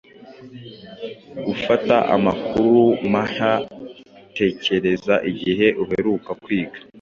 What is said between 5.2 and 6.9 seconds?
igihe uheruka kwiga